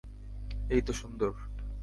[0.69, 1.31] এই তো সুন্দর।